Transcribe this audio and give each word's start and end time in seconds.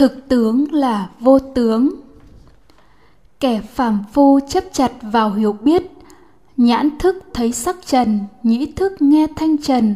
thực 0.00 0.28
tướng 0.28 0.72
là 0.72 1.08
vô 1.20 1.38
tướng. 1.38 1.94
Kẻ 3.40 3.60
phàm 3.60 4.04
phu 4.12 4.40
chấp 4.48 4.64
chặt 4.72 4.92
vào 5.02 5.32
hiểu 5.32 5.52
biết, 5.52 5.82
nhãn 6.56 6.98
thức 6.98 7.24
thấy 7.34 7.52
sắc 7.52 7.76
trần, 7.86 8.20
nhĩ 8.42 8.72
thức 8.72 9.02
nghe 9.02 9.26
thanh 9.36 9.58
trần, 9.58 9.94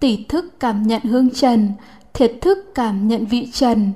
tỷ 0.00 0.24
thức 0.24 0.60
cảm 0.60 0.82
nhận 0.82 1.02
hương 1.02 1.30
trần, 1.30 1.72
thiệt 2.14 2.32
thức 2.40 2.74
cảm 2.74 3.08
nhận 3.08 3.26
vị 3.26 3.50
trần, 3.52 3.92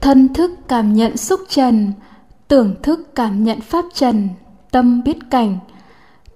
thân 0.00 0.34
thức 0.34 0.50
cảm 0.68 0.94
nhận 0.94 1.16
xúc 1.16 1.40
trần, 1.48 1.92
tưởng 2.48 2.74
thức 2.82 3.14
cảm 3.14 3.44
nhận 3.44 3.60
pháp 3.60 3.84
trần, 3.94 4.28
tâm 4.70 5.02
biết 5.04 5.18
cảnh. 5.30 5.58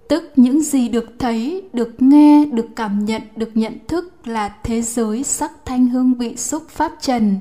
Tức 0.09 0.33
những 0.37 0.63
gì 0.63 0.89
được 0.89 1.13
thấy, 1.19 1.63
được 1.73 2.03
nghe, 2.03 2.45
được 2.45 2.67
cảm 2.77 3.05
nhận, 3.05 3.23
được 3.37 3.51
nhận 3.55 3.73
thức 3.89 4.29
là 4.29 4.55
thế 4.63 4.83
giới 4.83 5.25
sắc 5.25 5.53
thanh 5.65 5.87
hương 5.87 6.15
vị 6.15 6.37
xúc 6.37 6.69
pháp 6.69 6.93
trần 7.01 7.39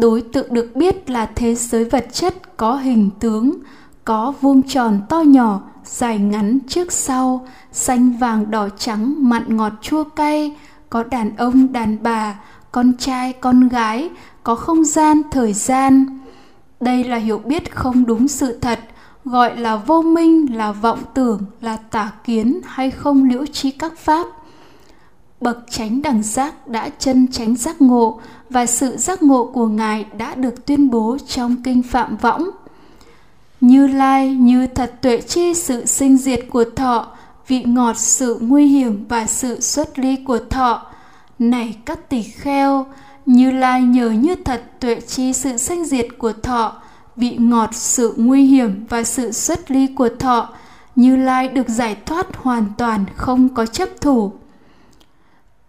đối 0.00 0.20
tượng 0.20 0.54
được 0.54 0.76
biết 0.76 1.10
là 1.10 1.26
thế 1.26 1.54
giới 1.54 1.84
vật 1.84 2.06
chất 2.12 2.56
có 2.56 2.76
hình 2.76 3.10
tướng, 3.20 3.54
có 4.04 4.32
vuông 4.40 4.62
tròn 4.62 5.00
to 5.08 5.20
nhỏ, 5.20 5.60
dài 5.84 6.18
ngắn 6.18 6.58
trước 6.68 6.92
sau, 6.92 7.46
xanh 7.72 8.16
vàng 8.18 8.50
đỏ 8.50 8.68
trắng, 8.78 9.14
mặn 9.18 9.56
ngọt 9.56 9.72
chua 9.82 10.04
cay, 10.04 10.56
có 10.90 11.02
đàn 11.02 11.36
ông, 11.36 11.72
đàn 11.72 12.02
bà, 12.02 12.40
con 12.72 12.92
trai, 12.98 13.32
con 13.32 13.68
gái, 13.68 14.10
có 14.42 14.54
không 14.54 14.84
gian, 14.84 15.22
thời 15.30 15.52
gian. 15.52 16.18
Đây 16.80 17.04
là 17.04 17.16
hiểu 17.16 17.38
biết 17.38 17.74
không 17.76 18.06
đúng 18.06 18.28
sự 18.28 18.58
thật, 18.58 18.80
gọi 19.24 19.56
là 19.56 19.76
vô 19.76 20.02
minh, 20.02 20.56
là 20.56 20.72
vọng 20.72 20.98
tưởng, 21.14 21.42
là 21.60 21.76
tà 21.76 22.10
kiến 22.24 22.60
hay 22.64 22.90
không 22.90 23.24
liễu 23.24 23.46
trí 23.46 23.70
các 23.70 23.98
pháp 23.98 24.26
bậc 25.40 25.58
chánh 25.70 26.02
đẳng 26.02 26.22
giác 26.22 26.68
đã 26.68 26.90
chân 26.98 27.26
chánh 27.32 27.56
giác 27.56 27.82
ngộ 27.82 28.20
và 28.50 28.66
sự 28.66 28.96
giác 28.96 29.22
ngộ 29.22 29.50
của 29.54 29.66
ngài 29.66 30.04
đã 30.18 30.34
được 30.34 30.66
tuyên 30.66 30.90
bố 30.90 31.16
trong 31.28 31.56
kinh 31.62 31.82
phạm 31.82 32.16
võng. 32.16 32.50
Như 33.60 33.86
lai, 33.86 34.34
như 34.34 34.66
thật 34.66 34.94
tuệ 35.02 35.20
chi, 35.20 35.54
sự 35.54 35.84
sinh 35.86 36.16
diệt 36.16 36.40
của 36.50 36.64
thọ, 36.76 37.06
vị 37.48 37.62
ngọt, 37.62 37.96
sự 37.96 38.38
nguy 38.40 38.66
hiểm 38.66 39.04
và 39.08 39.26
sự 39.26 39.60
xuất 39.60 39.98
ly 39.98 40.16
của 40.16 40.38
thọ. 40.50 40.86
Này 41.38 41.76
các 41.84 42.08
tỷ 42.08 42.22
kheo, 42.22 42.86
như 43.26 43.50
lai 43.50 43.82
nhờ 43.82 44.10
như 44.10 44.34
thật 44.34 44.62
tuệ 44.80 45.00
chi 45.00 45.32
sự 45.32 45.56
sinh 45.56 45.84
diệt 45.84 46.06
của 46.18 46.32
thọ, 46.32 46.72
vị 47.16 47.36
ngọt, 47.38 47.68
sự 47.72 48.14
nguy 48.16 48.44
hiểm 48.44 48.84
và 48.88 49.02
sự 49.02 49.32
xuất 49.32 49.70
ly 49.70 49.86
của 49.86 50.08
thọ, 50.18 50.48
như 50.96 51.16
lai 51.16 51.48
được 51.48 51.68
giải 51.68 51.96
thoát 52.06 52.36
hoàn 52.36 52.64
toàn 52.78 53.04
không 53.16 53.48
có 53.48 53.66
chấp 53.66 53.88
thủ 54.00 54.32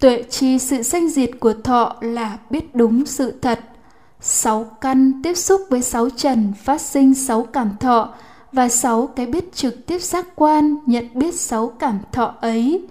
tuệ 0.01 0.23
chi 0.29 0.59
sự 0.59 0.83
sanh 0.83 1.09
diệt 1.09 1.29
của 1.39 1.53
thọ 1.53 1.95
là 2.01 2.37
biết 2.49 2.75
đúng 2.75 3.05
sự 3.05 3.39
thật. 3.41 3.59
Sáu 4.19 4.63
căn 4.63 5.21
tiếp 5.23 5.33
xúc 5.33 5.61
với 5.69 5.81
sáu 5.81 6.09
trần 6.09 6.53
phát 6.63 6.81
sinh 6.81 7.13
sáu 7.13 7.43
cảm 7.43 7.77
thọ 7.79 8.13
và 8.51 8.69
sáu 8.69 9.07
cái 9.07 9.25
biết 9.25 9.53
trực 9.53 9.85
tiếp 9.85 10.01
giác 10.01 10.27
quan 10.35 10.77
nhận 10.85 11.07
biết 11.13 11.35
sáu 11.35 11.67
cảm 11.67 11.99
thọ 12.11 12.35
ấy. 12.41 12.87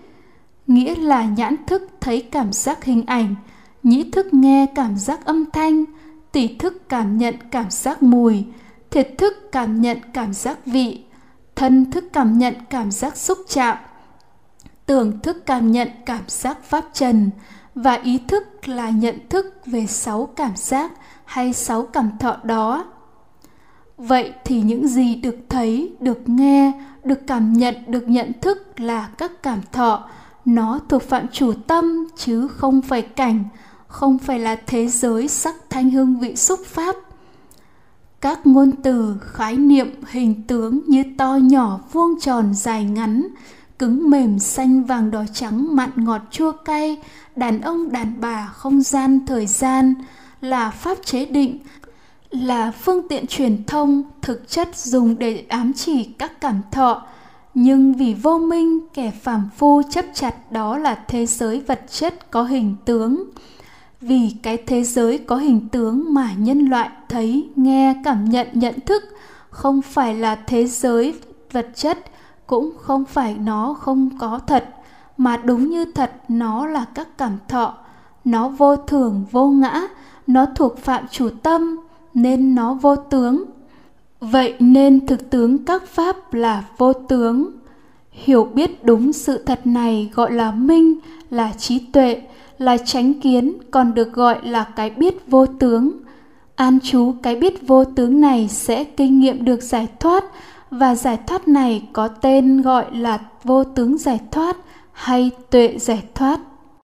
Nghĩa 0.66 0.94
là 0.94 1.24
nhãn 1.24 1.56
thức 1.66 1.88
thấy 2.00 2.22
cảm 2.22 2.52
giác 2.52 2.84
hình 2.84 3.06
ảnh, 3.06 3.34
nhĩ 3.82 4.10
thức 4.10 4.34
nghe 4.34 4.66
cảm 4.74 4.96
giác 4.96 5.24
âm 5.24 5.50
thanh 5.52 5.84
tỷ 6.32 6.48
thức 6.58 6.88
cảm 6.88 7.18
nhận 7.18 7.34
cảm 7.50 7.70
giác 7.70 8.02
mùi, 8.02 8.44
thiệt 8.90 9.14
thức 9.18 9.52
cảm 9.52 9.80
nhận 9.80 9.98
cảm 10.12 10.34
giác 10.34 10.66
vị, 10.66 11.04
thân 11.56 11.90
thức 11.90 12.04
cảm 12.12 12.38
nhận 12.38 12.54
cảm 12.70 12.90
giác 12.90 13.16
xúc 13.16 13.38
chạm 13.48 13.76
tưởng 14.90 15.20
thức 15.20 15.46
cảm 15.46 15.72
nhận 15.72 15.88
cảm 16.06 16.22
giác 16.26 16.64
pháp 16.64 16.84
trần 16.92 17.30
và 17.74 17.94
ý 17.94 18.18
thức 18.28 18.68
là 18.68 18.90
nhận 18.90 19.28
thức 19.28 19.54
về 19.66 19.86
sáu 19.86 20.26
cảm 20.36 20.52
giác 20.56 20.92
hay 21.24 21.52
sáu 21.52 21.82
cảm 21.82 22.10
thọ 22.20 22.36
đó. 22.42 22.84
Vậy 23.96 24.32
thì 24.44 24.60
những 24.60 24.88
gì 24.88 25.14
được 25.14 25.36
thấy, 25.48 25.92
được 26.00 26.28
nghe, 26.28 26.72
được 27.04 27.18
cảm 27.26 27.52
nhận, 27.52 27.74
được 27.86 28.08
nhận 28.08 28.32
thức 28.40 28.80
là 28.80 29.08
các 29.18 29.42
cảm 29.42 29.60
thọ. 29.72 30.08
Nó 30.44 30.80
thuộc 30.88 31.02
phạm 31.02 31.26
chủ 31.32 31.52
tâm 31.66 32.08
chứ 32.16 32.48
không 32.48 32.82
phải 32.82 33.02
cảnh, 33.02 33.44
không 33.86 34.18
phải 34.18 34.38
là 34.38 34.56
thế 34.66 34.88
giới 34.88 35.28
sắc 35.28 35.54
thanh 35.70 35.90
hương 35.90 36.18
vị 36.18 36.36
xúc 36.36 36.60
pháp. 36.64 36.96
Các 38.20 38.46
ngôn 38.46 38.72
từ, 38.82 39.16
khái 39.20 39.56
niệm, 39.56 39.94
hình 40.06 40.42
tướng 40.46 40.80
như 40.86 41.04
to 41.18 41.38
nhỏ, 41.42 41.80
vuông 41.92 42.20
tròn, 42.20 42.54
dài 42.54 42.84
ngắn 42.84 43.28
cứng 43.80 44.10
mềm, 44.10 44.38
xanh 44.38 44.84
vàng 44.84 45.10
đỏ 45.10 45.24
trắng, 45.34 45.76
mặn 45.76 45.90
ngọt, 45.96 46.20
chua 46.30 46.52
cay. 46.52 46.96
Đàn 47.36 47.60
ông, 47.60 47.92
đàn 47.92 48.20
bà 48.20 48.46
không 48.46 48.82
gian, 48.82 49.26
thời 49.26 49.46
gian 49.46 49.94
là 50.40 50.70
pháp 50.70 50.98
chế 51.04 51.24
định, 51.24 51.58
là 52.30 52.70
phương 52.70 53.08
tiện 53.08 53.26
truyền 53.26 53.64
thông, 53.64 54.02
thực 54.22 54.48
chất 54.48 54.76
dùng 54.76 55.18
để 55.18 55.44
ám 55.48 55.72
chỉ 55.72 56.04
các 56.04 56.40
cảm 56.40 56.60
thọ. 56.72 57.06
Nhưng 57.54 57.94
vì 57.94 58.14
vô 58.14 58.38
minh, 58.38 58.80
kẻ 58.94 59.10
phàm 59.10 59.48
phu 59.56 59.82
chấp 59.90 60.04
chặt 60.14 60.52
đó 60.52 60.78
là 60.78 61.04
thế 61.08 61.26
giới 61.26 61.60
vật 61.60 61.80
chất 61.90 62.30
có 62.30 62.42
hình 62.42 62.76
tướng. 62.84 63.24
Vì 64.00 64.34
cái 64.42 64.56
thế 64.66 64.82
giới 64.82 65.18
có 65.18 65.36
hình 65.36 65.68
tướng 65.68 66.14
mà 66.14 66.32
nhân 66.38 66.58
loại 66.66 66.90
thấy, 67.08 67.48
nghe, 67.56 67.94
cảm 68.04 68.24
nhận 68.24 68.46
nhận 68.52 68.80
thức 68.80 69.04
không 69.50 69.82
phải 69.82 70.14
là 70.14 70.34
thế 70.34 70.66
giới 70.66 71.14
vật 71.52 71.68
chất 71.74 71.98
cũng 72.50 72.70
không 72.78 73.04
phải 73.04 73.36
nó 73.44 73.76
không 73.80 74.10
có 74.18 74.40
thật, 74.46 74.68
mà 75.16 75.36
đúng 75.36 75.70
như 75.70 75.84
thật, 75.84 76.12
nó 76.28 76.66
là 76.66 76.84
các 76.94 77.08
cảm 77.18 77.38
thọ. 77.48 77.74
Nó 78.24 78.48
vô 78.48 78.76
thường, 78.76 79.24
vô 79.30 79.46
ngã, 79.46 79.82
nó 80.26 80.46
thuộc 80.56 80.78
phạm 80.78 81.04
chủ 81.10 81.28
tâm, 81.42 81.76
nên 82.14 82.54
nó 82.54 82.74
vô 82.74 82.96
tướng. 82.96 83.44
Vậy 84.20 84.54
nên 84.58 85.06
thực 85.06 85.30
tướng 85.30 85.64
các 85.64 85.86
pháp 85.86 86.34
là 86.34 86.64
vô 86.78 86.92
tướng. 86.92 87.50
Hiểu 88.10 88.44
biết 88.44 88.84
đúng 88.84 89.12
sự 89.12 89.42
thật 89.44 89.60
này 89.64 90.10
gọi 90.14 90.32
là 90.32 90.50
minh, 90.50 90.94
là 91.30 91.52
trí 91.52 91.78
tuệ, 91.78 92.22
là 92.58 92.76
chánh 92.78 93.20
kiến, 93.20 93.52
còn 93.70 93.94
được 93.94 94.12
gọi 94.12 94.38
là 94.42 94.64
cái 94.64 94.90
biết 94.90 95.30
vô 95.30 95.46
tướng. 95.46 95.90
An 96.54 96.80
trú 96.80 97.14
cái 97.22 97.36
biết 97.36 97.68
vô 97.68 97.84
tướng 97.84 98.20
này 98.20 98.48
sẽ 98.48 98.84
kinh 98.84 99.20
nghiệm 99.20 99.44
được 99.44 99.62
giải 99.62 99.88
thoát 100.00 100.24
và 100.70 100.94
giải 100.94 101.18
thoát 101.26 101.48
này 101.48 101.82
có 101.92 102.08
tên 102.08 102.62
gọi 102.62 102.96
là 102.96 103.18
vô 103.44 103.64
tướng 103.64 103.98
giải 103.98 104.20
thoát 104.30 104.56
hay 104.92 105.30
tuệ 105.50 105.78
giải 105.78 106.02
thoát. 106.14 106.40